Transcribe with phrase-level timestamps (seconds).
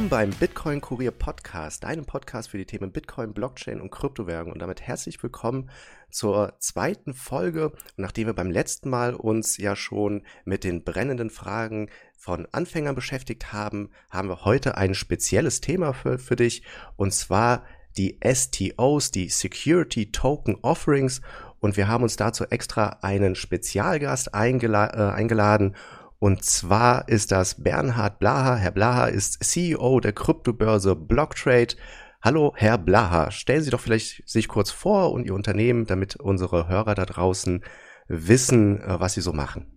[0.00, 4.50] willkommen beim Bitcoin Kurier Podcast, deinem Podcast für die Themen Bitcoin, Blockchain und Kryptowährung.
[4.50, 5.68] Und damit herzlich willkommen
[6.10, 7.68] zur zweiten Folge.
[7.68, 12.94] Und nachdem wir beim letzten Mal uns ja schon mit den brennenden Fragen von Anfängern
[12.94, 16.62] beschäftigt haben, haben wir heute ein spezielles Thema für, für dich.
[16.96, 17.66] Und zwar
[17.98, 21.20] die STOs, die Security Token Offerings.
[21.58, 25.76] Und wir haben uns dazu extra einen Spezialgast eingela äh, eingeladen.
[26.20, 28.54] Und zwar ist das Bernhard Blaha.
[28.56, 31.76] Herr Blaha ist CEO der Kryptobörse Blocktrade.
[32.20, 33.30] Hallo, Herr Blaha.
[33.30, 37.64] Stellen Sie doch vielleicht sich kurz vor und Ihr Unternehmen, damit unsere Hörer da draußen
[38.06, 39.72] wissen, äh, was Sie so machen.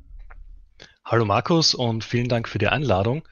[1.06, 3.26] Hallo Markus und vielen Dank für die Einladung.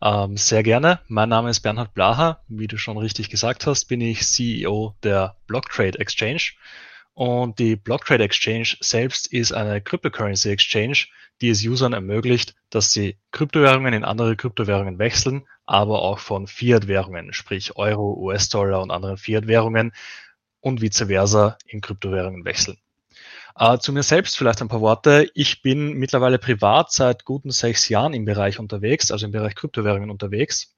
[0.00, 1.00] Ähm, sehr gerne.
[1.08, 2.40] Mein Name ist Bernhard Blaha.
[2.46, 6.52] Wie du schon richtig gesagt hast, bin ich CEO der Blocktrade Exchange.
[7.14, 11.06] Und die Blocktrade Exchange selbst ist eine Cryptocurrency Exchange,
[11.40, 17.32] die es Usern ermöglicht, dass sie Kryptowährungen in andere Kryptowährungen wechseln, aber auch von Fiat-Währungen,
[17.32, 19.92] sprich Euro, US-Dollar und anderen Fiat-Währungen
[20.60, 22.78] und vice versa in Kryptowährungen wechseln.
[23.56, 25.30] Äh, zu mir selbst vielleicht ein paar Worte.
[25.34, 30.10] Ich bin mittlerweile privat seit guten sechs Jahren im Bereich unterwegs, also im Bereich Kryptowährungen
[30.10, 30.74] unterwegs.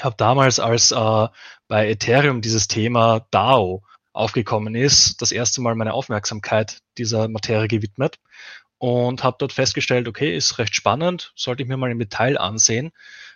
[0.00, 1.28] Habe damals, als äh,
[1.66, 8.20] bei Ethereum dieses Thema DAO aufgekommen ist, das erste Mal meine Aufmerksamkeit dieser Materie gewidmet
[8.78, 12.92] und habe dort festgestellt, okay, ist recht spannend, sollte ich mir mal im Detail ansehen.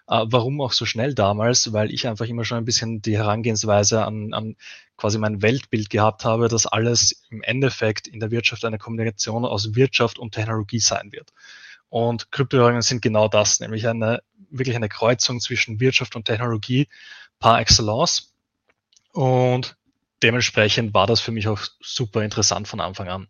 [0.06, 1.72] Äh, warum auch so schnell damals?
[1.72, 4.56] Weil ich einfach immer schon ein bisschen die Herangehensweise an, an
[4.96, 9.74] quasi mein Weltbild gehabt habe, dass alles im Endeffekt in der Wirtschaft eine Kombination aus
[9.74, 11.32] Wirtschaft und Technologie sein wird.
[11.88, 16.88] Und Kryptowährungen sind genau das, nämlich eine wirklich eine Kreuzung zwischen Wirtschaft und Technologie
[17.38, 18.34] par excellence.
[19.12, 19.76] Und
[20.22, 23.28] dementsprechend war das für mich auch super interessant von Anfang an.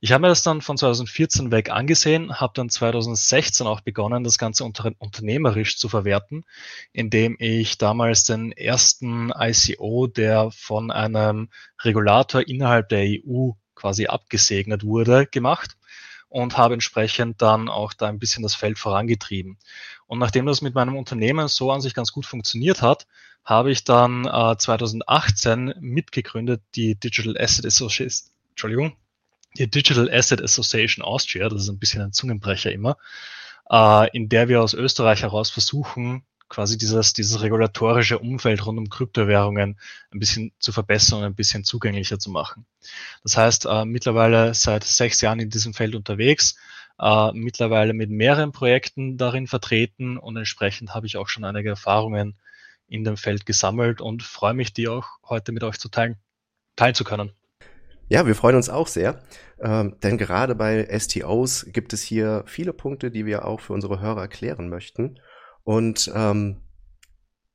[0.00, 4.38] Ich habe mir das dann von 2014 weg angesehen, habe dann 2016 auch begonnen, das
[4.38, 6.44] Ganze unter, unternehmerisch zu verwerten,
[6.92, 11.50] indem ich damals den ersten ICO, der von einem
[11.82, 15.76] Regulator innerhalb der EU quasi abgesegnet wurde, gemacht
[16.32, 19.58] und habe entsprechend dann auch da ein bisschen das Feld vorangetrieben.
[20.12, 23.06] Und nachdem das mit meinem Unternehmen so an sich ganz gut funktioniert hat,
[23.46, 28.94] habe ich dann äh, 2018 mitgegründet die Digital Asset Association, Entschuldigung,
[29.56, 32.98] die Digital Asset Association Austria, das ist ein bisschen ein Zungenbrecher immer,
[33.70, 38.90] äh, in der wir aus Österreich heraus versuchen, quasi dieses, dieses regulatorische Umfeld rund um
[38.90, 39.78] Kryptowährungen
[40.12, 42.66] ein bisschen zu verbessern und ein bisschen zugänglicher zu machen.
[43.22, 46.56] Das heißt, äh, mittlerweile seit sechs Jahren in diesem Feld unterwegs,
[47.02, 52.38] äh, mittlerweile mit mehreren Projekten darin vertreten und entsprechend habe ich auch schon einige Erfahrungen
[52.86, 56.16] in dem Feld gesammelt und freue mich, die auch heute mit euch zu teilen,
[56.76, 57.32] teilen zu können.
[58.08, 59.22] Ja, wir freuen uns auch sehr,
[59.60, 64.00] ähm, denn gerade bei STOs gibt es hier viele Punkte, die wir auch für unsere
[64.00, 65.18] Hörer erklären möchten.
[65.64, 66.60] Und ähm,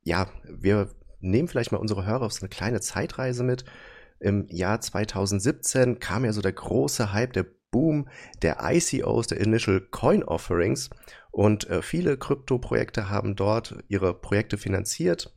[0.02, 3.64] ja, wir nehmen vielleicht mal unsere Hörer auf so eine kleine Zeitreise mit.
[4.20, 8.08] Im Jahr 2017 kam ja so der große Hype, der Boom
[8.42, 10.90] der ICOs, der Initial Coin Offerings.
[11.30, 15.34] Und äh, viele Krypto-Projekte haben dort ihre Projekte finanziert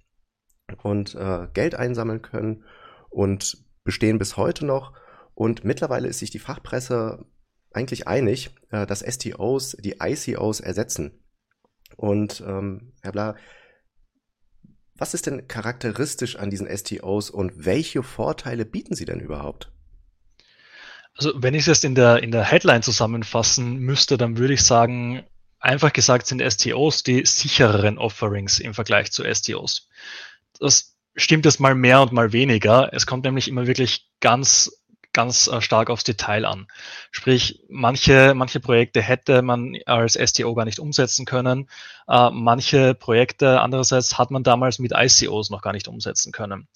[0.83, 2.63] und äh, Geld einsammeln können
[3.09, 4.93] und bestehen bis heute noch.
[5.33, 7.25] Und mittlerweile ist sich die Fachpresse
[7.71, 11.23] eigentlich einig, äh, dass STOs die ICOs ersetzen.
[11.97, 13.35] Und ähm, Herr Bla,
[14.95, 19.73] was ist denn charakteristisch an diesen STOs und welche Vorteile bieten sie denn überhaupt?
[21.21, 24.63] Also wenn ich es jetzt in der, in der Headline zusammenfassen müsste, dann würde ich
[24.63, 25.23] sagen,
[25.59, 29.87] einfach gesagt sind STOs die sichereren Offerings im Vergleich zu STOs.
[30.59, 32.89] Das stimmt jetzt mal mehr und mal weniger.
[32.91, 34.80] Es kommt nämlich immer wirklich ganz
[35.13, 36.67] ganz äh, stark aufs Detail an.
[37.11, 41.69] Sprich, manche, manche Projekte hätte man als STO gar nicht umsetzen können.
[42.07, 46.67] Äh, manche Projekte andererseits hat man damals mit ICOs noch gar nicht umsetzen können.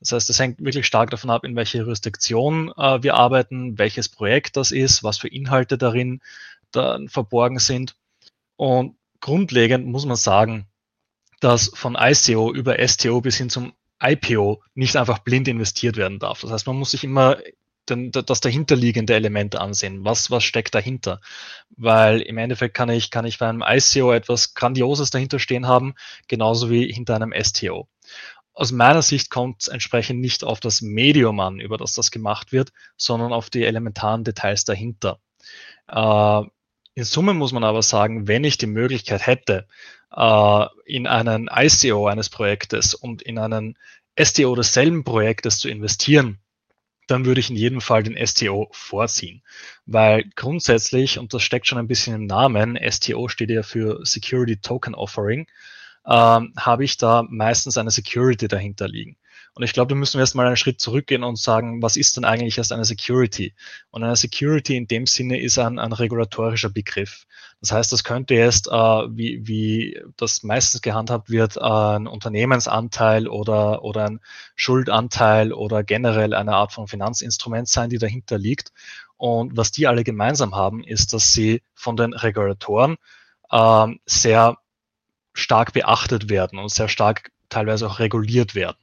[0.00, 4.08] Das heißt, es hängt wirklich stark davon ab, in welche Jurisdiktion äh, wir arbeiten, welches
[4.08, 6.20] Projekt das ist, was für Inhalte darin
[6.70, 7.96] da verborgen sind.
[8.56, 10.66] Und grundlegend muss man sagen,
[11.40, 13.72] dass von ICO über STO bis hin zum
[14.02, 16.40] IPO nicht einfach blind investiert werden darf.
[16.40, 17.38] Das heißt, man muss sich immer
[17.88, 20.04] den, das dahinterliegende Element ansehen.
[20.04, 21.20] Was, was steckt dahinter?
[21.70, 25.94] Weil im Endeffekt kann ich, kann ich bei einem ICO etwas Grandioses dahinter stehen haben,
[26.28, 27.88] genauso wie hinter einem STO.
[28.54, 32.52] Aus meiner Sicht kommt es entsprechend nicht auf das Medium an, über das das gemacht
[32.52, 35.18] wird, sondern auf die elementaren Details dahinter.
[35.88, 36.42] Äh,
[36.94, 39.66] in Summe muss man aber sagen, wenn ich die Möglichkeit hätte,
[40.14, 43.78] äh, in einen ICO eines Projektes und in einen
[44.20, 46.41] STO desselben Projektes zu investieren,
[47.06, 49.42] dann würde ich in jedem Fall den STO vorziehen.
[49.86, 54.56] Weil grundsätzlich, und das steckt schon ein bisschen im Namen, STO steht ja für Security
[54.56, 55.46] Token Offering,
[56.06, 59.16] ähm, habe ich da meistens eine Security dahinter liegen.
[59.54, 62.24] Und ich glaube, da müssen wir erstmal einen Schritt zurückgehen und sagen, was ist denn
[62.24, 63.54] eigentlich erst eine Security?
[63.90, 67.26] Und eine Security in dem Sinne ist ein, ein regulatorischer Begriff.
[67.60, 73.28] Das heißt, das könnte jetzt, äh, wie, wie das meistens gehandhabt wird, äh, ein Unternehmensanteil
[73.28, 74.20] oder, oder ein
[74.56, 78.72] Schuldanteil oder generell eine Art von Finanzinstrument sein, die dahinter liegt.
[79.18, 82.96] Und was die alle gemeinsam haben, ist, dass sie von den Regulatoren
[83.50, 84.56] äh, sehr
[85.34, 88.81] stark beachtet werden und sehr stark teilweise auch reguliert werden.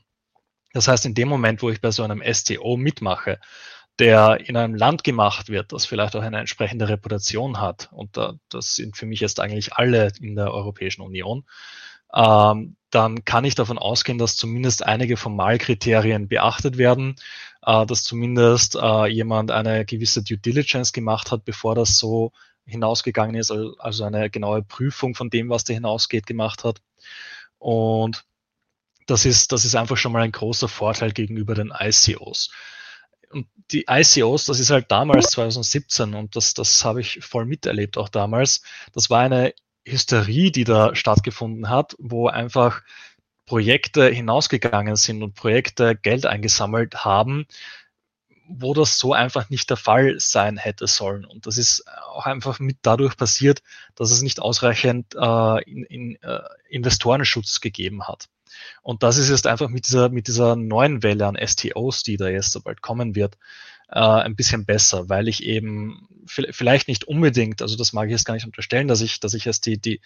[0.73, 3.39] Das heißt, in dem Moment, wo ich bei so einem STO mitmache,
[3.97, 8.35] der in einem Land gemacht wird, das vielleicht auch eine entsprechende Reputation hat, und da,
[8.49, 11.45] das sind für mich jetzt eigentlich alle in der Europäischen Union,
[12.13, 17.15] ähm, dann kann ich davon ausgehen, dass zumindest einige Formalkriterien beachtet werden,
[17.63, 22.31] äh, dass zumindest äh, jemand eine gewisse Due Diligence gemacht hat, bevor das so
[22.65, 26.81] hinausgegangen ist, also eine genaue Prüfung von dem, was da hinausgeht, gemacht hat.
[27.57, 28.25] Und
[29.09, 32.51] das ist, das ist einfach schon mal ein großer Vorteil gegenüber den ICOs.
[33.31, 37.97] Und die ICOs, das ist halt damals 2017 und das, das habe ich voll miterlebt
[37.97, 38.61] auch damals.
[38.93, 39.53] Das war eine
[39.85, 42.81] Hysterie, die da stattgefunden hat, wo einfach
[43.45, 47.47] Projekte hinausgegangen sind und Projekte Geld eingesammelt haben,
[48.47, 51.25] wo das so einfach nicht der Fall sein hätte sollen.
[51.25, 53.61] Und das ist auch einfach mit dadurch passiert,
[53.95, 58.27] dass es nicht ausreichend äh, in, in, äh, Investorenschutz gegeben hat.
[58.81, 62.27] Und das ist jetzt einfach mit dieser, mit dieser neuen Welle an STOs, die da
[62.27, 63.37] jetzt so bald kommen wird,
[63.89, 68.25] äh, ein bisschen besser, weil ich eben vielleicht nicht unbedingt, also das mag ich jetzt
[68.25, 70.01] gar nicht unterstellen, dass ich, dass ich jetzt die, die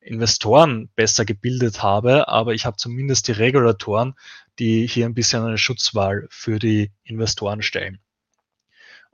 [0.00, 4.14] Investoren besser gebildet habe, aber ich habe zumindest die Regulatoren,
[4.58, 8.00] die hier ein bisschen eine Schutzwahl für die Investoren stellen.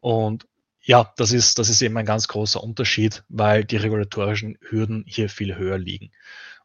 [0.00, 0.46] Und
[0.80, 5.30] ja, das ist, das ist eben ein ganz großer Unterschied, weil die regulatorischen Hürden hier
[5.30, 6.12] viel höher liegen.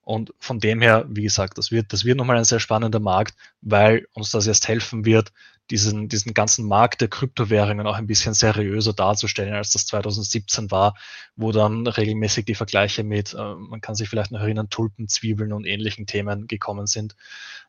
[0.10, 3.36] Und von dem her, wie gesagt, das wird, das wird nochmal ein sehr spannender Markt,
[3.62, 5.32] weil uns das erst helfen wird,
[5.70, 10.96] diesen, diesen ganzen Markt der Kryptowährungen auch ein bisschen seriöser darzustellen, als das 2017 war,
[11.36, 15.54] wo dann regelmäßig die Vergleiche mit, äh, man kann sich vielleicht noch erinnern, Tulpen, Zwiebeln
[15.54, 17.16] und ähnlichen Themen gekommen sind.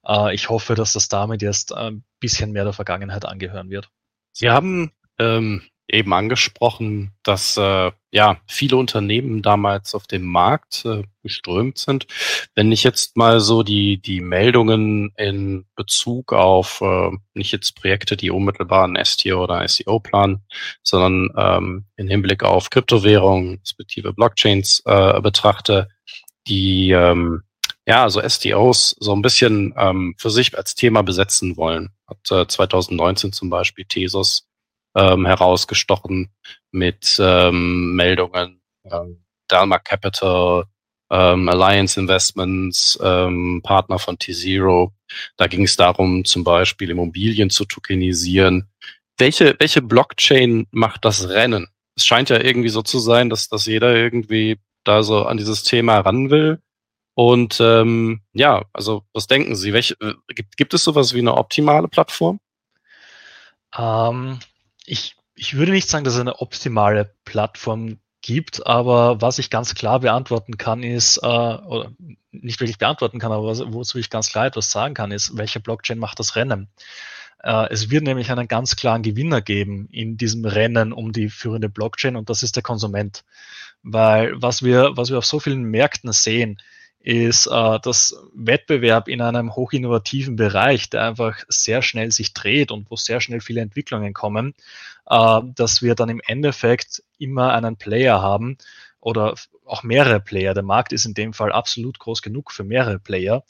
[0.06, 3.90] Äh, ich hoffe, dass das damit jetzt ein bisschen mehr der Vergangenheit angehören wird.
[4.32, 5.60] Sie haben ähm,
[5.92, 12.06] eben angesprochen, dass äh, ja viele Unternehmen damals auf dem Markt äh, geströmt sind.
[12.54, 18.16] Wenn ich jetzt mal so die die Meldungen in Bezug auf äh, nicht jetzt Projekte,
[18.16, 20.44] die unmittelbar ein STO oder ICO planen,
[20.82, 25.88] sondern ähm, in Hinblick auf Kryptowährungen, respektive Blockchains äh, betrachte,
[26.46, 27.42] die ähm,
[27.86, 31.90] ja, also STOs so ein bisschen ähm, für sich als Thema besetzen wollen.
[32.06, 34.49] Hat äh, 2019 zum Beispiel Tesos
[34.94, 36.30] ähm, herausgestochen
[36.70, 40.64] mit ähm, Meldungen, ähm, Dalma Capital,
[41.10, 44.92] ähm, Alliance Investments, ähm, Partner von T-Zero.
[45.36, 48.70] Da ging es darum, zum Beispiel Immobilien zu tokenisieren.
[49.18, 51.68] Welche, welche Blockchain macht das Rennen?
[51.96, 55.62] Es scheint ja irgendwie so zu sein, dass, dass jeder irgendwie da so an dieses
[55.62, 56.60] Thema ran will.
[57.14, 59.72] Und ähm, ja, also was denken Sie?
[59.72, 62.40] Welche, äh, gibt, gibt es sowas wie eine optimale Plattform?
[63.76, 64.38] Ähm,
[64.90, 69.74] ich, ich würde nicht sagen, dass es eine optimale Plattform gibt, aber was ich ganz
[69.74, 71.92] klar beantworten kann, ist, äh, oder
[72.32, 75.98] nicht wirklich beantworten kann, aber wozu ich ganz klar etwas sagen kann, ist, welche Blockchain
[75.98, 76.68] macht das Rennen?
[77.42, 81.68] Äh, es wird nämlich einen ganz klaren Gewinner geben in diesem Rennen um die führende
[81.68, 83.24] Blockchain und das ist der Konsument.
[83.82, 86.58] Weil was wir, was wir auf so vielen Märkten sehen,
[87.00, 92.90] ist äh, das Wettbewerb in einem hochinnovativen Bereich, der einfach sehr schnell sich dreht und
[92.90, 94.54] wo sehr schnell viele Entwicklungen kommen,
[95.06, 98.58] äh, dass wir dann im Endeffekt immer einen Player haben
[99.00, 100.52] oder auch mehrere Player.
[100.52, 103.44] Der Markt ist in dem Fall absolut groß genug für mehrere Player,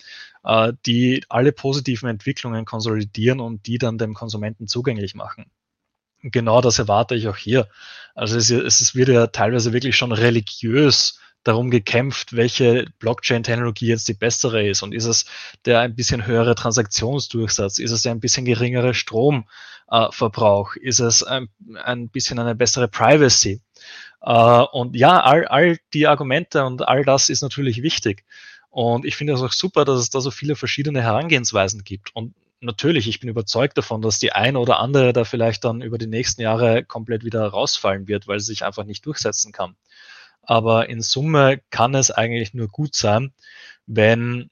[0.44, 5.50] äh, die alle positiven Entwicklungen konsolidieren und die dann dem Konsumenten zugänglich machen.
[6.22, 7.68] Genau das erwarte ich auch hier.
[8.14, 14.14] Also es, es wird ja teilweise wirklich schon religiös darum gekämpft, welche Blockchain-Technologie jetzt die
[14.14, 14.82] bessere ist.
[14.82, 15.24] Und ist es
[15.64, 17.78] der ein bisschen höhere Transaktionsdurchsatz?
[17.78, 20.76] Ist es der ein bisschen geringere Stromverbrauch?
[20.76, 21.48] Äh, ist es ein,
[21.82, 23.60] ein bisschen eine bessere Privacy?
[24.22, 28.24] Äh, und ja, all, all die Argumente und all das ist natürlich wichtig.
[28.68, 32.14] Und ich finde es auch super, dass es da so viele verschiedene Herangehensweisen gibt.
[32.14, 35.98] Und natürlich, ich bin überzeugt davon, dass die eine oder andere da vielleicht dann über
[35.98, 39.76] die nächsten Jahre komplett wieder rausfallen wird, weil sie sich einfach nicht durchsetzen kann.
[40.42, 43.32] Aber in Summe kann es eigentlich nur gut sein,
[43.86, 44.50] wenn,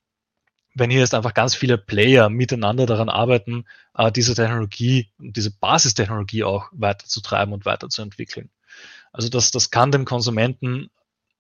[0.74, 3.64] wenn hier jetzt einfach ganz viele Player miteinander daran arbeiten,
[3.94, 8.50] äh, diese Technologie, diese Basistechnologie auch weiterzutreiben und weiterzuentwickeln.
[9.12, 10.90] Also das, das kann dem Konsumenten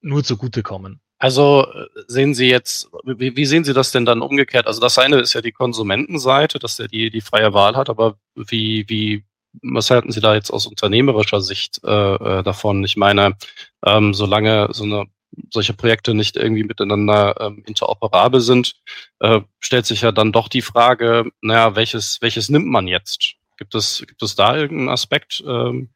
[0.00, 1.00] nur zugutekommen.
[1.18, 1.66] Also
[2.06, 4.68] sehen Sie jetzt, wie, wie, sehen Sie das denn dann umgekehrt?
[4.68, 8.18] Also das eine ist ja die Konsumentenseite, dass er die, die freie Wahl hat, aber
[8.36, 9.24] wie, wie,
[9.62, 12.84] was halten Sie da jetzt aus unternehmerischer Sicht äh, davon?
[12.84, 13.36] Ich meine,
[13.84, 15.06] ähm, solange so eine
[15.50, 18.74] solche Projekte nicht irgendwie miteinander ähm, interoperabel sind,
[19.20, 23.34] äh, stellt sich ja dann doch die Frage, naja, welches, welches nimmt man jetzt?
[23.56, 25.90] Gibt es, gibt es da irgendeinen Aspekt, ähm,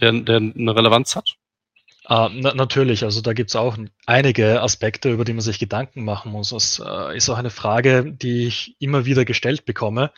[0.00, 1.36] der, der eine Relevanz hat?
[2.08, 3.76] Uh, na, natürlich, also da gibt es auch
[4.06, 6.48] einige Aspekte, über die man sich Gedanken machen muss.
[6.48, 10.10] Das äh, ist auch eine Frage, die ich immer wieder gestellt bekomme.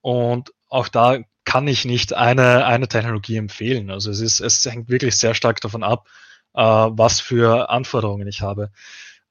[0.00, 1.18] Und auch da
[1.54, 3.88] kann ich nicht eine, eine Technologie empfehlen.
[3.88, 6.08] Also es ist, es hängt wirklich sehr stark davon ab,
[6.52, 8.72] äh, was für Anforderungen ich habe.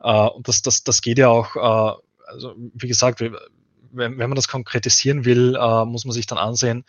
[0.01, 3.35] Äh, und das, das, das geht ja auch, äh, also wie gesagt, wenn,
[3.91, 6.85] wenn man das konkretisieren will, äh, muss man sich dann ansehen,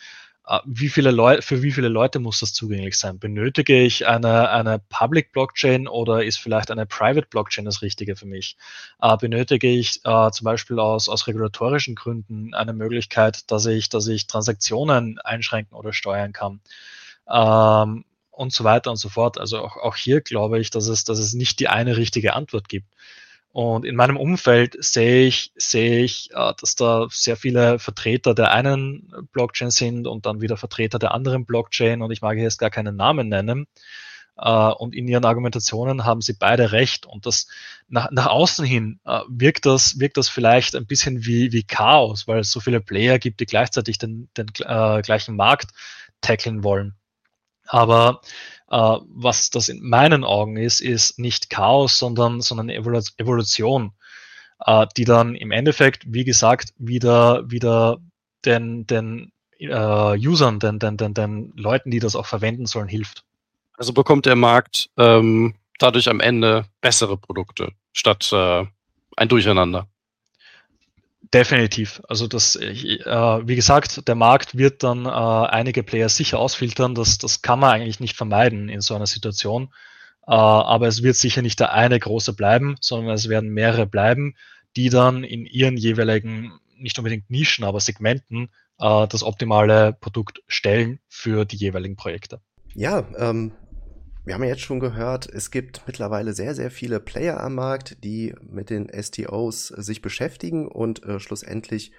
[0.66, 3.18] wie viele Leute, für wie viele Leute muss das zugänglich sein?
[3.18, 8.26] Benötige ich eine, eine Public Blockchain oder ist vielleicht eine Private Blockchain das Richtige für
[8.26, 8.56] mich?
[9.00, 14.06] Äh, benötige ich äh, zum Beispiel aus, aus regulatorischen Gründen eine Möglichkeit, dass ich, dass
[14.06, 16.60] ich Transaktionen einschränken oder steuern kann?
[17.28, 19.38] Ähm, und so weiter und so fort.
[19.38, 22.68] Also auch, auch hier glaube ich, dass es, dass es nicht die eine richtige Antwort
[22.68, 22.88] gibt.
[23.54, 28.50] Und in meinem Umfeld sehe ich, sehe ich, äh, dass da sehr viele Vertreter der
[28.50, 32.70] einen Blockchain sind und dann wieder Vertreter der anderen Blockchain und ich mag jetzt gar
[32.70, 33.68] keinen Namen nennen.
[34.36, 37.06] Äh, und in ihren Argumentationen haben sie beide recht.
[37.06, 37.46] Und das
[37.88, 42.26] nach, nach außen hin äh, wirkt das, wirkt das vielleicht ein bisschen wie, wie Chaos,
[42.26, 45.70] weil es so viele Player gibt, die gleichzeitig den, den äh, gleichen Markt
[46.20, 46.96] tackeln wollen.
[47.66, 48.20] Aber
[48.70, 53.92] äh, was das in meinen Augen ist, ist nicht Chaos, sondern, sondern Evolution,
[54.64, 57.98] äh, die dann im Endeffekt, wie gesagt, wieder, wieder
[58.44, 63.24] den, den äh, Usern, den, den, den, den Leuten, die das auch verwenden sollen, hilft.
[63.76, 68.64] Also bekommt der Markt ähm, dadurch am Ende bessere Produkte statt äh,
[69.16, 69.88] ein Durcheinander.
[71.32, 72.02] Definitiv.
[72.08, 72.98] Also das, äh,
[73.44, 76.94] wie gesagt, der Markt wird dann äh, einige Player sicher ausfiltern.
[76.94, 79.70] Das, das kann man eigentlich nicht vermeiden in so einer Situation.
[80.26, 84.34] Äh, aber es wird sicher nicht der eine große bleiben, sondern es werden mehrere bleiben,
[84.76, 90.98] die dann in ihren jeweiligen, nicht unbedingt Nischen, aber Segmenten äh, das optimale Produkt stellen
[91.08, 92.40] für die jeweiligen Projekte.
[92.74, 93.52] Ja, ähm,
[94.24, 98.02] wir haben ja jetzt schon gehört, es gibt mittlerweile sehr, sehr viele Player am Markt,
[98.04, 101.92] die mit den STOs sich beschäftigen und äh, schlussendlich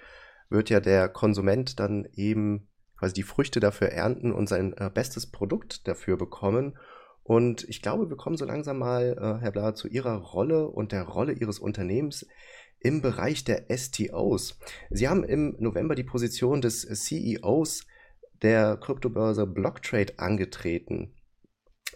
[0.48, 2.68] wird ja der Konsument dann eben
[2.98, 6.76] quasi die Früchte dafür ernten und sein äh, bestes Produkt dafür bekommen.
[7.22, 10.92] Und ich glaube, wir kommen so langsam mal, äh, Herr Blahr, zu Ihrer Rolle und
[10.92, 12.26] der Rolle Ihres Unternehmens
[12.80, 14.58] im Bereich der STOs.
[14.90, 17.86] Sie haben im November die Position des CEOs
[18.42, 21.15] der Kryptobörse Blocktrade angetreten.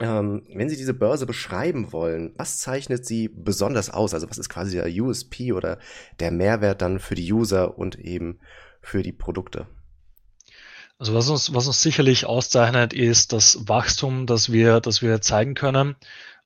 [0.00, 4.14] Ähm, wenn Sie diese Börse beschreiben wollen, was zeichnet sie besonders aus?
[4.14, 5.78] Also was ist quasi der USP oder
[6.21, 8.40] der Mehrwert dann für die User und eben
[8.80, 9.66] für die Produkte?
[10.99, 15.54] Also was uns, was uns sicherlich auszeichnet, ist das Wachstum, das wir, das wir zeigen
[15.54, 15.97] können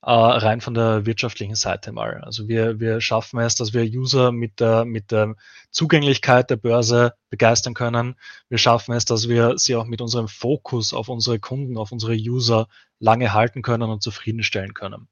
[0.05, 2.21] äh, rein von der wirtschaftlichen Seite mal.
[2.23, 5.35] Also wir, wir schaffen es, dass wir User mit der, mit der
[5.71, 8.15] Zugänglichkeit der Börse begeistern können.
[8.47, 12.13] Wir schaffen es, dass wir sie auch mit unserem Fokus auf unsere Kunden, auf unsere
[12.13, 12.67] User
[12.99, 15.07] lange halten können und zufriedenstellen können.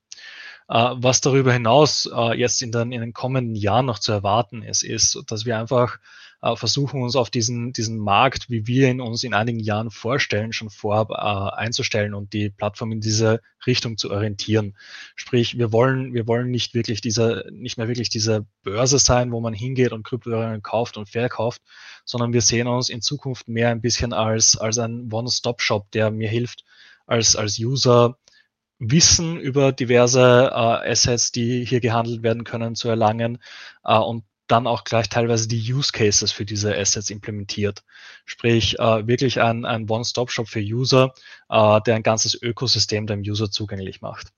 [0.70, 4.63] Äh, was darüber hinaus äh, jetzt in den, in den kommenden Jahren noch zu erwarten
[4.63, 6.00] ist, ist, dass wir einfach
[6.41, 10.53] äh, versuchen uns auf diesen, diesen Markt, wie wir ihn uns in einigen Jahren vorstellen,
[10.53, 14.75] schon vorab einzustellen und die Plattform in diese Richtung zu orientieren.
[15.15, 19.39] Sprich, wir wollen, wir wollen nicht wirklich diese, nicht mehr wirklich diese Börse sein, wo
[19.39, 21.62] man hingeht und Kryptowährungen kauft und verkauft,
[22.03, 26.29] sondern wir sehen uns in Zukunft mehr ein bisschen als, als ein One-Stop-Shop, der mir
[26.29, 26.65] hilft,
[27.05, 28.17] als, als User
[28.92, 33.40] Wissen über diverse äh, Assets, die hier gehandelt werden können, zu erlangen
[33.84, 37.84] äh, und dann auch gleich teilweise die Use Cases für diese Assets implementiert.
[38.25, 41.13] Sprich, äh, wirklich ein, ein One-Stop-Shop für User,
[41.50, 44.34] äh, der ein ganzes Ökosystem dem User zugänglich macht.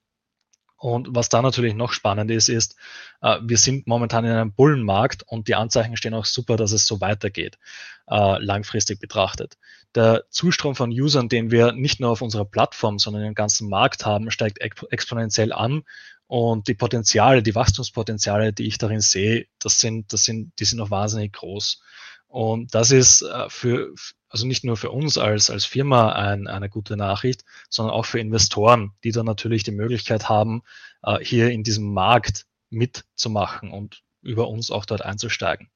[0.77, 2.75] Und was da natürlich noch spannend ist, ist,
[3.22, 6.86] äh, wir sind momentan in einem Bullenmarkt und die Anzeichen stehen auch super, dass es
[6.86, 7.58] so weitergeht,
[8.08, 9.58] äh, langfristig betrachtet.
[9.96, 14.05] Der Zustrom von Usern, den wir nicht nur auf unserer Plattform, sondern im ganzen Markt
[14.05, 15.84] haben, steigt exponentiell an
[16.27, 20.79] und die Potenziale, die Wachstumspotenziale, die ich darin sehe, das sind, das sind, die sind
[20.79, 21.82] noch wahnsinnig groß.
[22.27, 23.94] Und das ist äh, für,
[24.36, 28.20] also nicht nur für uns als, als Firma ein, eine gute Nachricht, sondern auch für
[28.20, 30.62] Investoren, die dann natürlich die Möglichkeit haben,
[31.04, 35.70] äh, hier in diesem Markt mitzumachen und über uns auch dort einzusteigen.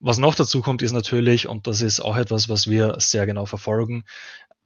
[0.00, 3.44] Was noch dazu kommt, ist natürlich, und das ist auch etwas, was wir sehr genau
[3.44, 4.04] verfolgen,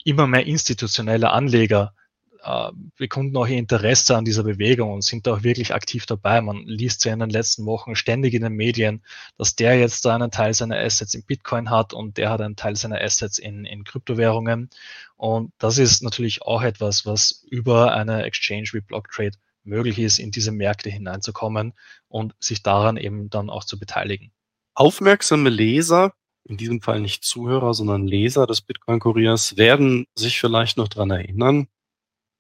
[0.05, 1.95] immer mehr institutionelle Anleger
[2.43, 6.41] äh, bekunden auch ihr Interesse an dieser Bewegung und sind auch wirklich aktiv dabei.
[6.41, 9.03] Man liest ja in den letzten Wochen ständig in den Medien,
[9.37, 12.57] dass der jetzt da einen Teil seiner Assets in Bitcoin hat und der hat einen
[12.57, 14.71] Teil seiner Assets in, in Kryptowährungen.
[15.17, 20.31] Und das ist natürlich auch etwas, was über eine Exchange wie Blocktrade möglich ist, in
[20.31, 21.75] diese Märkte hineinzukommen
[22.09, 24.33] und sich daran eben dann auch zu beteiligen.
[24.75, 26.13] Aufmerksame Leser
[26.49, 31.69] in diesem Fall nicht Zuhörer, sondern Leser des Bitcoin-Kuriers, werden sich vielleicht noch dran erinnern.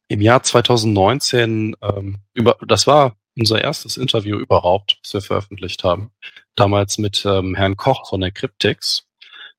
[0.08, 6.10] Im Jahr 2019, ähm, über, das war unser erstes Interview überhaupt, das wir veröffentlicht haben.
[6.56, 9.06] Damals mit ähm, Herrn Koch von der Cryptix.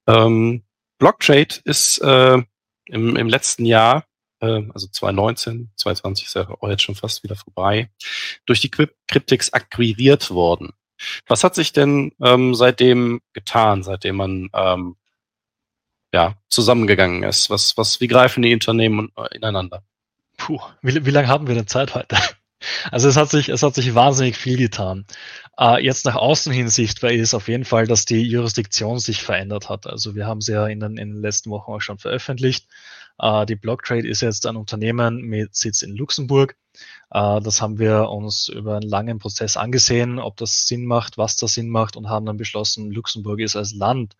[0.07, 0.63] Ähm,
[0.97, 2.41] Blocktrade ist äh,
[2.85, 4.05] im, im letzten Jahr,
[4.41, 7.89] äh, also 2019, 2020 ist ja auch jetzt schon fast wieder vorbei,
[8.45, 10.73] durch die Cryptix akquiriert worden.
[11.27, 14.95] Was hat sich denn ähm, seitdem getan, seitdem man ähm,
[16.13, 17.49] ja, zusammengegangen ist?
[17.49, 19.83] Was, was, wie greifen die Unternehmen äh, ineinander?
[20.39, 22.15] Puh, wie, wie lange haben wir denn Zeit heute?
[22.91, 25.05] Also es hat sich, es hat sich wahnsinnig viel getan.
[25.57, 29.69] Äh, jetzt nach außen hin sichtbar ist auf jeden Fall, dass die Jurisdiktion sich verändert
[29.69, 29.87] hat.
[29.87, 32.67] Also wir haben sie ja in den, in den letzten Wochen auch schon veröffentlicht.
[33.17, 36.57] Äh, die Blocktrade ist jetzt ein Unternehmen mit Sitz in Luxemburg.
[37.11, 41.37] Äh, das haben wir uns über einen langen Prozess angesehen, ob das Sinn macht, was
[41.37, 44.17] das Sinn macht und haben dann beschlossen, Luxemburg ist als Land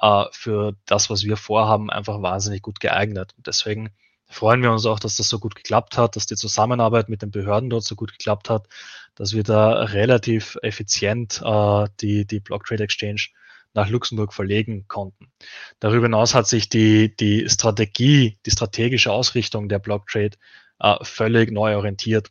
[0.00, 3.34] äh, für das, was wir vorhaben, einfach wahnsinnig gut geeignet.
[3.36, 3.90] Und deswegen
[4.30, 7.30] freuen wir uns auch, dass das so gut geklappt hat, dass die Zusammenarbeit mit den
[7.30, 8.68] Behörden dort so gut geklappt hat,
[9.14, 13.26] dass wir da relativ effizient äh, die, die Block Trade Exchange
[13.74, 15.30] nach Luxemburg verlegen konnten.
[15.78, 20.36] Darüber hinaus hat sich die, die Strategie, die strategische Ausrichtung der Block Trade
[20.80, 22.30] äh, völlig neu orientiert.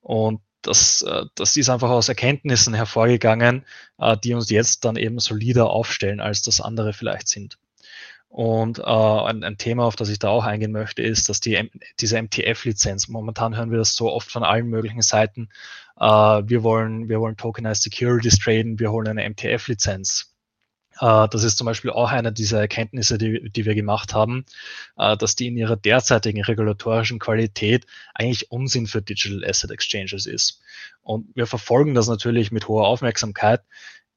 [0.00, 3.64] Und das, äh, das ist einfach aus Erkenntnissen hervorgegangen,
[3.98, 7.58] äh, die uns jetzt dann eben solider aufstellen, als das andere vielleicht sind.
[8.28, 11.70] Und äh, ein, ein, Thema, auf das ich da auch eingehen möchte, ist, dass die,
[12.00, 15.48] diese MTF-Lizenz, momentan hören wir das so oft von allen möglichen Seiten,
[15.98, 20.36] äh, wir, wollen, wir wollen Tokenized Securities traden, wir holen eine MTF-Lizenz.
[21.00, 24.44] Äh, das ist zum Beispiel auch eine dieser Erkenntnisse, die, die wir gemacht haben,
[24.98, 30.60] äh, dass die in ihrer derzeitigen regulatorischen Qualität eigentlich Unsinn für Digital Asset Exchanges ist.
[31.02, 33.62] Und wir verfolgen das natürlich mit hoher Aufmerksamkeit,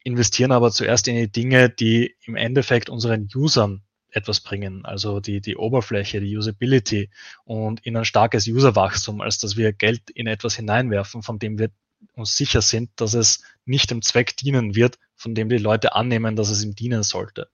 [0.03, 5.41] investieren aber zuerst in die Dinge, die im Endeffekt unseren Usern etwas bringen, also die,
[5.41, 7.09] die Oberfläche, die Usability
[7.45, 11.69] und in ein starkes Userwachstum, als dass wir Geld in etwas hineinwerfen, von dem wir
[12.15, 16.35] uns sicher sind, dass es nicht dem Zweck dienen wird, von dem die Leute annehmen,
[16.35, 17.49] dass es ihm dienen sollte.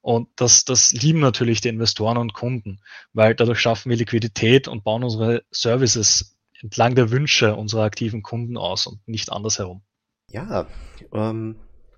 [0.00, 2.80] Und das, das lieben natürlich die Investoren und Kunden,
[3.12, 8.56] weil dadurch schaffen wir Liquidität und bauen unsere Services entlang der Wünsche unserer aktiven Kunden
[8.56, 9.82] aus und nicht andersherum.
[10.28, 10.66] Ja,
[11.12, 11.56] ähm,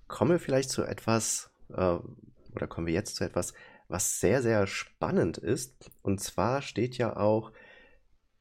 [0.09, 1.98] kommen wir vielleicht zu etwas, äh,
[2.54, 3.54] oder kommen wir jetzt zu etwas,
[3.94, 5.88] was sehr, sehr spannend ist.
[6.02, 7.52] Und zwar steht ja auch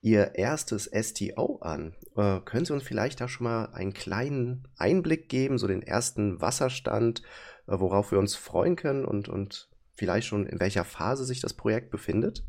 [0.02, 1.94] Ihr erstes STO an.
[2.18, 6.42] Äh, können Sie uns vielleicht da schon mal einen kleinen Einblick geben, so den ersten
[6.42, 7.22] Wasserstand,
[7.68, 11.54] äh, worauf wir uns freuen können und, und vielleicht schon in welcher Phase sich das
[11.54, 12.44] Projekt befindet?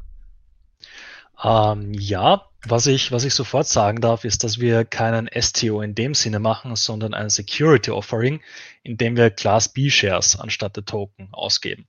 [1.45, 5.95] Ähm, ja, was ich, was ich sofort sagen darf, ist, dass wir keinen STO in
[5.95, 8.41] dem Sinne machen, sondern ein Security Offering,
[8.83, 11.87] in dem wir Class B Shares anstatt der Token ausgeben.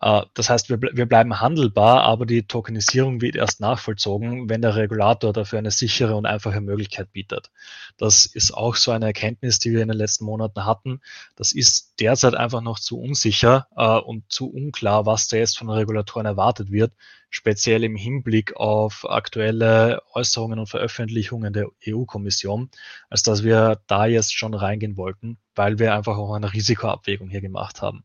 [0.00, 4.76] Äh, das heißt, wir, wir bleiben handelbar, aber die Tokenisierung wird erst nachvollzogen, wenn der
[4.76, 7.50] Regulator dafür eine sichere und einfache Möglichkeit bietet.
[7.96, 11.00] Das ist auch so eine Erkenntnis, die wir in den letzten Monaten hatten.
[11.36, 15.70] Das ist derzeit einfach noch zu unsicher äh, und zu unklar, was da jetzt von
[15.70, 16.92] Regulatoren erwartet wird,
[17.28, 22.70] speziell im Hinblick auf aktuelle Äußerungen und Veröffentlichungen der EU-Kommission,
[23.10, 27.40] als dass wir da jetzt schon reingehen wollten, weil wir einfach auch eine Risikoabwägung hier
[27.40, 28.04] gemacht haben.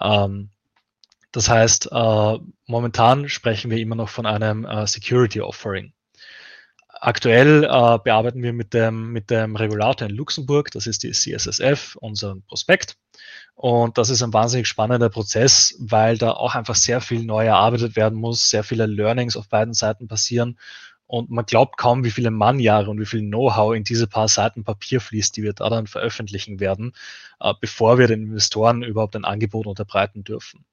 [0.00, 0.50] Ähm,
[1.36, 5.92] das heißt, äh, momentan sprechen wir immer noch von einem äh, Security Offering.
[6.88, 11.96] Aktuell äh, bearbeiten wir mit dem, mit dem Regulator in Luxemburg, das ist die CSSF,
[11.96, 12.96] unseren Prospekt.
[13.54, 17.96] Und das ist ein wahnsinnig spannender Prozess, weil da auch einfach sehr viel neu erarbeitet
[17.96, 20.58] werden muss, sehr viele Learnings auf beiden Seiten passieren.
[21.06, 24.64] Und man glaubt kaum, wie viele Mannjahre und wie viel Know-how in diese paar Seiten
[24.64, 26.94] Papier fließt, die wir da dann veröffentlichen werden,
[27.40, 30.64] äh, bevor wir den Investoren überhaupt ein Angebot unterbreiten dürfen.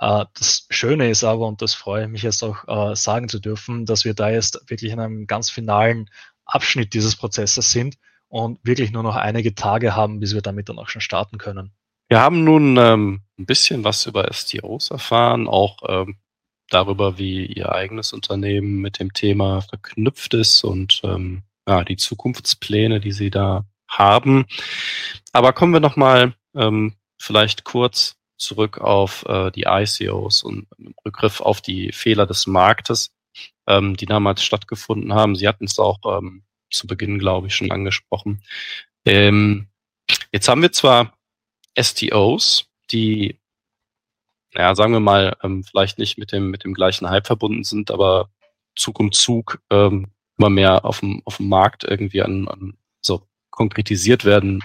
[0.00, 3.38] Äh, das Schöne ist aber, und das freue ich mich jetzt auch äh, sagen zu
[3.38, 6.10] dürfen, dass wir da jetzt wirklich in einem ganz finalen
[6.46, 7.96] Abschnitt dieses Prozesses sind
[8.28, 11.72] und wirklich nur noch einige Tage haben, bis wir damit dann auch schon starten können.
[12.08, 16.16] Wir haben nun ähm, ein bisschen was über STOs erfahren, auch ähm,
[16.70, 23.00] darüber, wie Ihr eigenes Unternehmen mit dem Thema verknüpft ist und ähm, ja, die Zukunftspläne,
[23.00, 24.46] die Sie da haben.
[25.32, 31.40] Aber kommen wir nochmal ähm, vielleicht kurz zurück auf äh, die ICOs und im Rückgriff
[31.40, 33.12] auf die Fehler des Marktes.
[33.70, 35.36] ähm, die damals stattgefunden haben.
[35.36, 38.42] Sie hatten es auch ähm, zu Beginn, glaube ich, schon angesprochen.
[39.04, 39.68] Ähm,
[40.32, 41.16] jetzt haben wir zwar
[41.78, 43.38] STOs, die,
[44.54, 47.90] naja, sagen wir mal, ähm, vielleicht nicht mit dem, mit dem gleichen Hype verbunden sind,
[47.90, 48.30] aber
[48.76, 53.22] Zug um Zug ähm, immer mehr auf dem, auf dem Markt irgendwie an, an so
[53.50, 54.64] konkretisiert werden,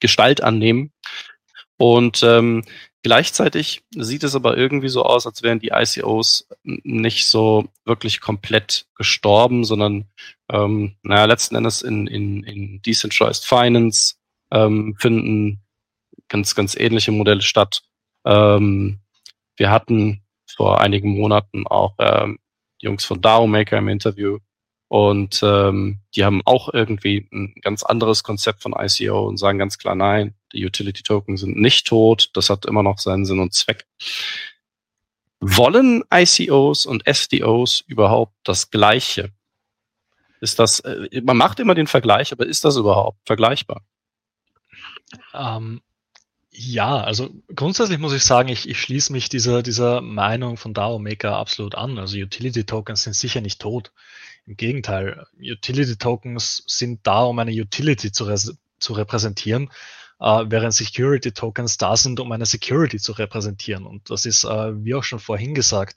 [0.00, 0.92] Gestalt annehmen.
[1.78, 2.64] Und ähm,
[3.02, 8.86] gleichzeitig sieht es aber irgendwie so aus, als wären die ICOs nicht so wirklich komplett
[8.96, 10.06] gestorben, sondern
[10.50, 14.16] ähm, naja, letzten Endes in, in, in Decentralized Finance
[14.50, 15.60] ähm, finden
[16.28, 17.82] ganz, ganz ähnliche Modelle statt.
[18.26, 19.00] Ähm,
[19.56, 20.22] wir hatten
[20.56, 22.38] vor einigen Monaten auch ähm,
[22.80, 24.38] Jungs von DAO Maker im Interview
[24.88, 29.76] und ähm, die haben auch irgendwie ein ganz anderes Konzept von ICO und sagen ganz
[29.78, 33.52] klar, nein, die Utility Token sind nicht tot, das hat immer noch seinen Sinn und
[33.52, 33.86] Zweck.
[35.40, 39.30] Wollen ICOs und SDOs überhaupt das Gleiche?
[40.40, 43.82] Ist das, äh, man macht immer den Vergleich, aber ist das überhaupt vergleichbar?
[45.34, 45.82] Ähm,
[46.50, 50.98] ja, also grundsätzlich muss ich sagen, ich, ich schließe mich dieser, dieser Meinung von DAO
[50.98, 51.98] Maker absolut an.
[51.98, 53.92] Also Utility Tokens sind sicher nicht tot.
[54.46, 58.34] Im Gegenteil, Utility Tokens sind da, um eine Utility zu,
[58.78, 59.70] zu repräsentieren,
[60.20, 63.86] äh, während Security Tokens da sind, um eine Security zu repräsentieren.
[63.86, 65.96] Und das ist, äh, wie auch schon vorhin gesagt,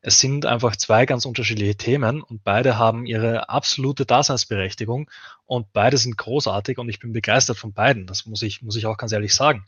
[0.00, 5.10] es sind einfach zwei ganz unterschiedliche Themen und beide haben ihre absolute Daseinsberechtigung
[5.46, 8.06] und beide sind großartig und ich bin begeistert von beiden.
[8.06, 9.64] Das muss ich, muss ich auch ganz ehrlich sagen.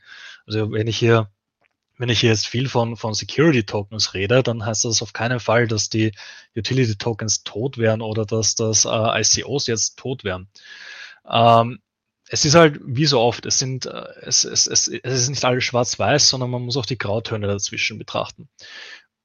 [0.47, 1.31] Also wenn ich hier
[2.01, 5.67] wenn ich jetzt viel von, von Security Tokens rede, dann heißt das auf keinen Fall,
[5.69, 6.13] dass die
[6.57, 10.49] Utility Tokens tot wären oder dass das äh, ICOs jetzt tot wären.
[11.31, 11.81] Ähm,
[12.33, 15.45] es ist halt wie so oft, es sind, äh, es, es, es, es ist nicht
[15.45, 18.49] alles schwarz-weiß, sondern man muss auch die Grautöne dazwischen betrachten.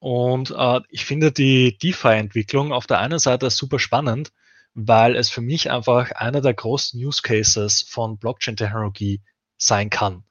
[0.00, 4.32] Und äh, ich finde die DeFi-Entwicklung auf der einen Seite super spannend,
[4.74, 9.22] weil es für mich einfach einer der großen Use Cases von Blockchain-Technologie
[9.56, 10.24] sein kann.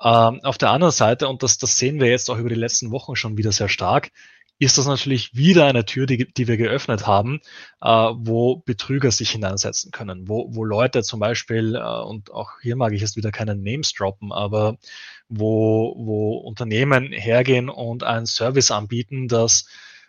[0.00, 2.92] Ähm, auf der anderen Seite, und das, das sehen wir jetzt auch über die letzten
[2.92, 4.12] Wochen schon wieder sehr stark,
[4.58, 7.40] ist das natürlich wieder eine Tür, die, die wir geöffnet haben,
[7.82, 12.76] äh, wo Betrüger sich hineinsetzen können, wo, wo Leute zum Beispiel, äh, und auch hier
[12.76, 14.78] mag ich jetzt wieder keine Names droppen, aber
[15.28, 19.68] wo, wo Unternehmen hergehen und einen Service anbieten, das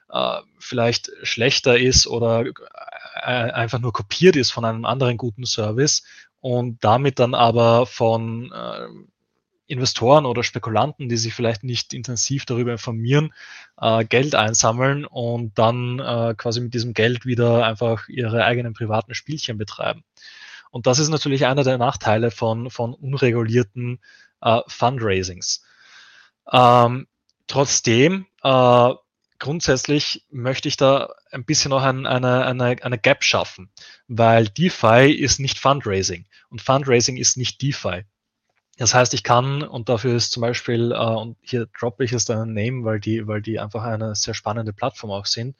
[0.10, 6.03] äh, vielleicht schlechter ist oder äh, einfach nur kopiert ist von einem anderen guten Service
[6.39, 8.88] und damit dann aber von äh,
[9.67, 13.34] Investoren oder Spekulanten, die sich vielleicht nicht intensiv darüber informieren,
[13.80, 19.13] äh, Geld einsammeln und dann äh, quasi mit diesem Geld wieder einfach ihre eigenen privaten
[19.13, 20.03] Spielchen betreiben.
[20.71, 23.99] Und das ist natürlich einer der Nachteile von, von unregulierten
[24.41, 25.63] äh, Fundraisings.
[26.51, 27.08] Ähm,
[27.47, 28.93] trotzdem, äh,
[29.39, 33.69] grundsätzlich möchte ich da ein bisschen noch ein, eine, eine, eine Gap schaffen,
[34.08, 38.03] weil DeFi ist nicht Fundraising und Fundraising ist nicht DeFi.
[38.77, 42.29] Das heißt, ich kann, und dafür ist zum Beispiel, äh, und hier droppe ich jetzt
[42.29, 45.55] einen Name, weil die, weil die einfach eine sehr spannende Plattform auch sind.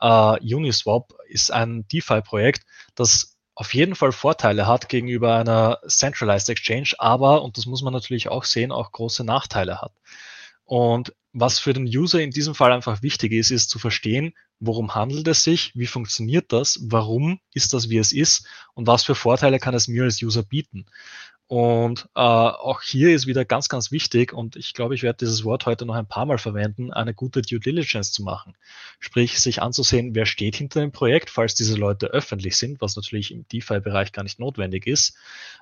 [0.00, 6.92] Äh, Uniswap ist ein DeFi-Projekt, das auf jeden Fall Vorteile hat gegenüber einer Centralized Exchange,
[6.98, 9.92] aber, und das muss man natürlich auch sehen, auch große Nachteile hat.
[10.64, 14.94] Und was für den User in diesem Fall einfach wichtig ist, ist zu verstehen, worum
[14.94, 19.14] handelt es sich, wie funktioniert das, warum ist das, wie es ist und was für
[19.14, 20.86] Vorteile kann es mir als User bieten.
[21.48, 25.44] Und äh, auch hier ist wieder ganz, ganz wichtig, und ich glaube, ich werde dieses
[25.44, 28.54] Wort heute noch ein paar Mal verwenden, eine gute Due Diligence zu machen.
[29.00, 33.32] Sprich, sich anzusehen, wer steht hinter dem Projekt, falls diese Leute öffentlich sind, was natürlich
[33.32, 35.16] im DeFi-Bereich gar nicht notwendig ist.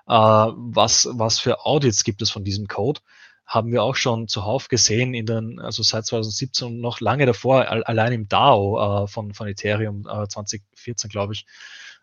[0.09, 3.01] Äh, was, was für Audits gibt es von diesem Code?
[3.47, 7.69] Haben wir auch schon zuhauf gesehen in den, also seit 2017 und noch lange davor,
[7.69, 11.47] allein im DAO äh, von, von Ethereum äh, 2014, glaube ich,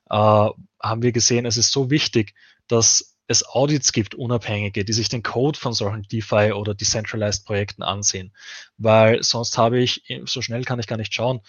[0.10, 2.34] äh, haben wir gesehen, es ist so wichtig,
[2.70, 7.84] dass es Audits gibt, unabhängige, die sich den Code von solchen DeFi oder Decentralized Projekten
[7.84, 8.34] ansehen.
[8.78, 11.40] Weil sonst habe ich, so schnell kann ich gar nicht schauen,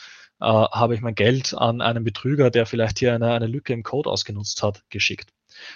[0.41, 3.83] äh, habe ich mein Geld an einen Betrüger, der vielleicht hier eine, eine Lücke im
[3.83, 5.31] Code ausgenutzt hat, geschickt.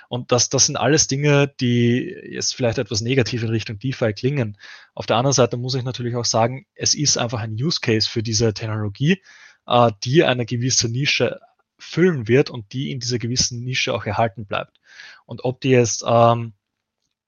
[0.09, 4.59] Und das, das sind alles Dinge, die jetzt vielleicht etwas negativ in Richtung DeFi klingen.
[4.95, 8.09] Auf der anderen Seite muss ich natürlich auch sagen, es ist einfach ein Use Case
[8.09, 9.23] für diese Technologie,
[9.67, 11.41] äh, die eine gewisse Nische
[11.79, 14.79] füllen wird und die in dieser gewissen Nische auch erhalten bleibt.
[15.27, 16.55] Und ob die jetzt ähm,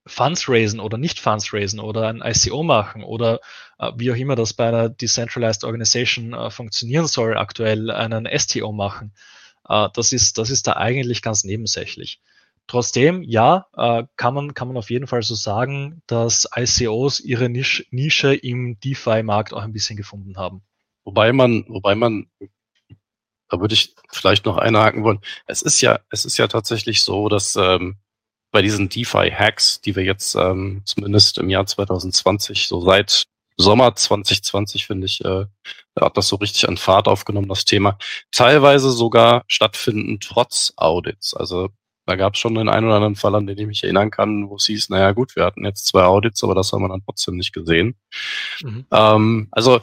[0.07, 3.41] Funds raisen oder nicht Funds raisen oder ein ICO machen oder
[3.79, 8.73] äh, wie auch immer das bei einer Decentralized Organization äh, funktionieren soll, aktuell einen STO
[8.73, 9.13] machen,
[9.69, 12.21] äh, das, ist, das ist da eigentlich ganz nebensächlich.
[12.67, 17.49] Trotzdem, ja, äh, kann, man, kann man auf jeden Fall so sagen, dass ICOs ihre
[17.49, 20.63] Nische, Nische im DeFi-Markt auch ein bisschen gefunden haben.
[21.05, 22.31] Wobei man, wobei man
[23.51, 25.21] da würde ich vielleicht noch einhaken wollen.
[25.47, 27.99] Es ist ja, es ist ja tatsächlich so, dass ähm,
[28.53, 33.25] bei diesen DeFi-Hacks, die wir jetzt ähm, zumindest im Jahr 2020, so seit
[33.57, 35.45] Sommer 2020, finde ich, äh,
[36.01, 37.99] hat das so richtig an Fahrt aufgenommen, das Thema.
[38.33, 41.35] Teilweise sogar stattfinden trotz Audits.
[41.35, 41.69] Also
[42.07, 44.49] da gab es schon den einen oder anderen Fall, an den ich mich erinnern kann,
[44.49, 47.05] wo es hieß, naja gut, wir hatten jetzt zwei Audits, aber das haben wir dann
[47.05, 47.97] trotzdem nicht gesehen.
[48.63, 48.87] Mhm.
[48.91, 49.81] Ähm, also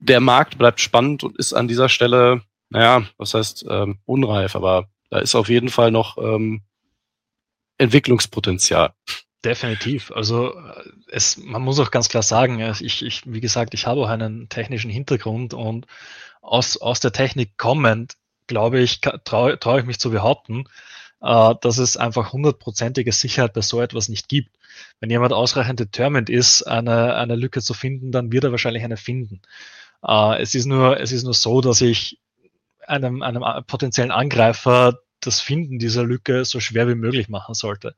[0.00, 4.88] der Markt bleibt spannend und ist an dieser Stelle, naja, was heißt ähm, unreif, aber
[5.10, 6.62] da ist auf jeden Fall noch ähm,
[7.78, 8.92] Entwicklungspotenzial.
[9.44, 10.12] Definitiv.
[10.12, 10.54] Also
[11.08, 14.48] es, man muss auch ganz klar sagen, ich, ich, wie gesagt, ich habe auch einen
[14.48, 15.86] technischen Hintergrund und
[16.42, 20.64] aus, aus der Technik kommend, glaube ich, traue trau ich mich zu behaupten,
[21.22, 24.50] äh, dass es einfach hundertprozentige Sicherheit bei so etwas nicht gibt.
[25.00, 28.96] Wenn jemand ausreichend determined ist, eine, eine Lücke zu finden, dann wird er wahrscheinlich eine
[28.96, 29.40] finden.
[30.06, 32.18] Äh, es ist nur, es ist nur so, dass ich
[32.86, 37.94] einem, einem potenziellen Angreifer das Finden dieser Lücke so schwer wie möglich machen sollte.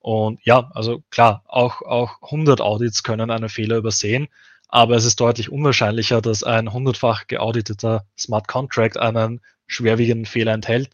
[0.00, 4.28] Und ja, also klar, auch, auch 100 Audits können einen Fehler übersehen,
[4.68, 10.90] aber es ist deutlich unwahrscheinlicher, dass ein hundertfach geauditeter Smart Contract einen schwerwiegenden Fehler enthält,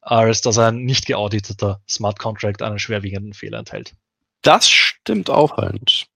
[0.00, 3.94] als dass ein nicht geauditeter Smart Contract einen schwerwiegenden Fehler enthält.
[4.42, 6.06] Das stimmt auffallend.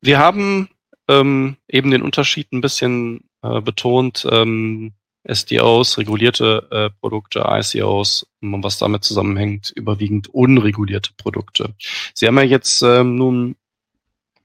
[0.00, 0.68] Wir haben
[1.08, 4.26] ähm, eben den Unterschied ein bisschen äh, betont.
[4.30, 4.92] Ähm,
[5.28, 11.74] SDOs, regulierte äh, Produkte, ICOs, und was damit zusammenhängt, überwiegend unregulierte Produkte.
[12.14, 13.56] Sie haben ja jetzt ähm, nun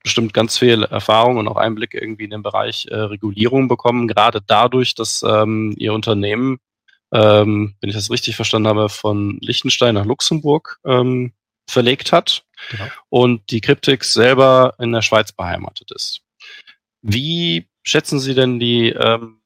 [0.04, 4.42] bestimmt ganz viel Erfahrung und auch Einblick irgendwie in den Bereich äh, Regulierung bekommen, gerade
[4.46, 6.60] dadurch, dass ähm, Ihr Unternehmen,
[7.14, 11.32] ähm, wenn ich das richtig verstanden habe, von Liechtenstein nach Luxemburg ähm,
[11.70, 12.86] verlegt hat genau.
[13.10, 16.22] und die Cryptix selber in der Schweiz beheimatet ist.
[17.04, 19.42] Wie schätzen Sie denn die ähm,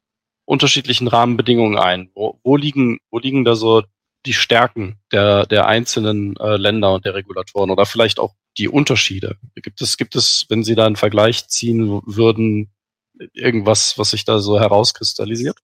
[0.46, 2.12] unterschiedlichen Rahmenbedingungen ein?
[2.13, 3.84] Wo, wo, liegen, wo liegen da so
[4.26, 9.38] die Stärken der, der einzelnen äh, Länder und der Regulatoren oder vielleicht auch die Unterschiede?
[9.56, 12.72] Gibt es, gibt es, wenn Sie da einen Vergleich ziehen würden,
[13.34, 15.58] irgendwas, was sich da so herauskristallisiert?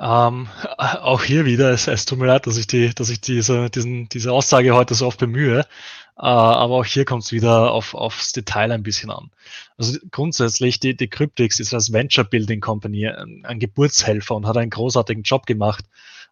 [0.00, 3.70] Ähm, auch hier wieder, es, es tut mir leid, dass ich, die, dass ich diese,
[3.70, 5.64] diesen, diese Aussage heute so oft bemühe, äh,
[6.22, 9.30] aber auch hier kommt es wieder auf, aufs Detail ein bisschen an.
[9.76, 14.56] Also grundsätzlich, die, die Cryptix ist als Venture Building Company ein, ein Geburtshelfer und hat
[14.56, 15.84] einen großartigen Job gemacht,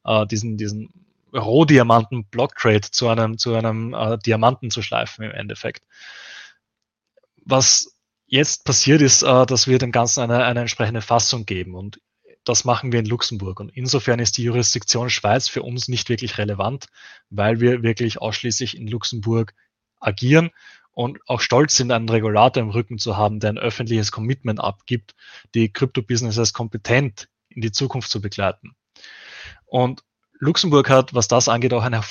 [0.04, 0.90] äh, diesen, diesen
[1.32, 5.84] Rohdiamanten Block Trade zu einem, zu einem äh, Diamanten zu schleifen im Endeffekt.
[7.44, 7.94] Was
[8.26, 12.00] jetzt passiert ist, äh, dass wir dem Ganzen eine, eine entsprechende Fassung geben und
[12.46, 13.60] das machen wir in Luxemburg.
[13.60, 16.86] Und insofern ist die Jurisdiktion Schweiz für uns nicht wirklich relevant,
[17.28, 19.52] weil wir wirklich ausschließlich in Luxemburg
[20.00, 20.50] agieren
[20.92, 25.14] und auch stolz sind, einen Regulator im Rücken zu haben, der ein öffentliches Commitment abgibt,
[25.54, 28.76] die Krypto-Businesses kompetent in die Zukunft zu begleiten.
[29.66, 30.02] Und
[30.38, 32.02] Luxemburg hat, was das angeht, auch einen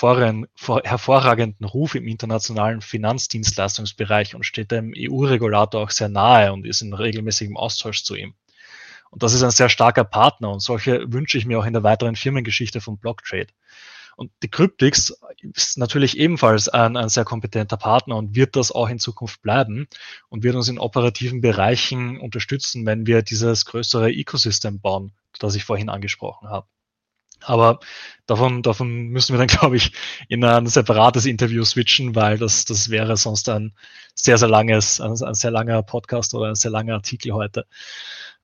[0.84, 6.94] hervorragenden Ruf im internationalen Finanzdienstleistungsbereich und steht dem EU-Regulator auch sehr nahe und ist in
[6.94, 8.34] regelmäßigem Austausch zu ihm.
[9.16, 11.84] Und das ist ein sehr starker Partner und solche wünsche ich mir auch in der
[11.84, 13.48] weiteren Firmengeschichte von Blocktrade.
[14.18, 18.90] Und die Cryptix ist natürlich ebenfalls ein, ein sehr kompetenter Partner und wird das auch
[18.90, 19.88] in Zukunft bleiben
[20.28, 25.64] und wird uns in operativen Bereichen unterstützen, wenn wir dieses größere Ecosystem bauen, das ich
[25.64, 26.68] vorhin angesprochen habe.
[27.42, 27.80] Aber
[28.26, 29.94] davon, davon müssen wir dann, glaube ich,
[30.28, 33.74] in ein separates Interview switchen, weil das, das wäre sonst ein
[34.14, 37.66] sehr, sehr langes, ein, ein sehr langer Podcast oder ein sehr langer Artikel heute.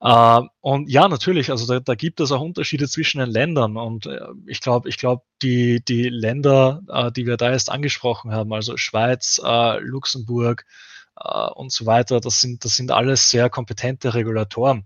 [0.02, 3.78] Äh, und ja, natürlich, also da, da gibt es auch Unterschiede zwischen den Ländern.
[3.78, 8.32] Und äh, ich glaube, ich glaube, die, die Länder, äh, die wir da jetzt angesprochen
[8.32, 10.66] haben, also Schweiz, äh, Luxemburg
[11.54, 14.86] und so weiter, das sind, das sind alles sehr kompetente Regulatoren.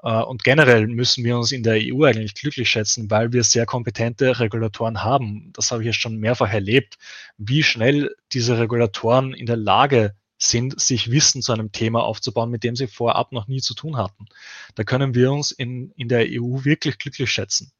[0.00, 4.40] Und generell müssen wir uns in der EU eigentlich glücklich schätzen, weil wir sehr kompetente
[4.40, 5.52] Regulatoren haben.
[5.52, 6.96] Das habe ich jetzt schon mehrfach erlebt,
[7.36, 12.64] wie schnell diese Regulatoren in der Lage sind, sich Wissen zu einem Thema aufzubauen, mit
[12.64, 14.26] dem sie vorab noch nie zu tun hatten.
[14.74, 17.72] Da können wir uns in, in der EU wirklich glücklich schätzen.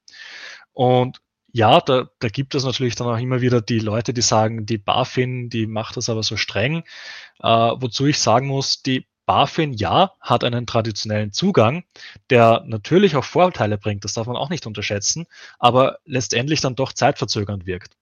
[0.73, 1.21] Und
[1.53, 4.79] ja, da, da gibt es natürlich dann auch immer wieder die Leute, die sagen, die
[4.79, 6.83] BaFin, die macht das aber so streng.
[7.41, 11.85] Äh, wozu ich sagen muss, die BaFin, ja, hat einen traditionellen Zugang,
[12.31, 15.27] der natürlich auch Vorteile bringt, das darf man auch nicht unterschätzen,
[15.59, 17.97] aber letztendlich dann doch zeitverzögernd wirkt.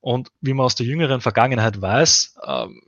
[0.00, 2.82] Und wie man aus der jüngeren Vergangenheit weiß, ähm,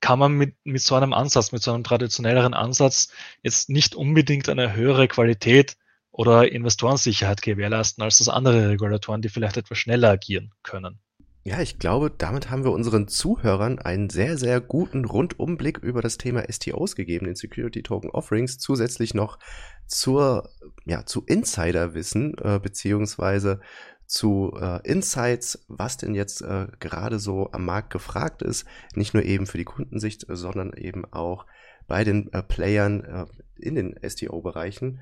[0.00, 3.08] kann man mit, mit so einem Ansatz, mit so einem traditionelleren Ansatz
[3.42, 5.76] jetzt nicht unbedingt eine höhere Qualität
[6.10, 11.00] oder Investorensicherheit gewährleisten als das andere Regulatoren, die vielleicht etwas schneller agieren können.
[11.48, 16.18] Ja, ich glaube, damit haben wir unseren Zuhörern einen sehr, sehr guten Rundumblick über das
[16.18, 19.38] Thema STOs gegeben, den Security Token Offerings, zusätzlich noch
[19.86, 20.50] zur,
[20.84, 23.60] ja, zu Insiderwissen, äh, beziehungsweise
[24.04, 29.22] zu äh, Insights, was denn jetzt äh, gerade so am Markt gefragt ist, nicht nur
[29.22, 31.46] eben für die Kundensicht, sondern eben auch
[31.86, 33.24] bei den äh, Playern äh,
[33.58, 35.00] in den STO-Bereichen.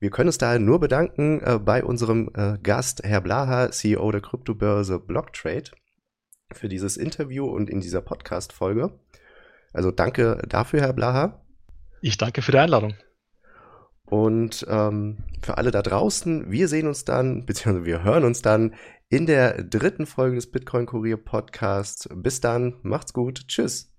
[0.00, 4.22] Wir können uns da nur bedanken äh, bei unserem äh, Gast, Herr Blaha, CEO der
[4.22, 5.70] Kryptobörse Blocktrade
[6.54, 8.92] für dieses Interview und in dieser Podcast-Folge.
[9.72, 11.40] Also danke dafür, Herr Blaha.
[12.00, 12.94] Ich danke für die Einladung.
[14.04, 18.74] Und ähm, für alle da draußen, wir sehen uns dann, beziehungsweise wir hören uns dann
[19.08, 22.08] in der dritten Folge des Bitcoin Kurier Podcasts.
[22.14, 23.93] Bis dann, macht's gut, tschüss.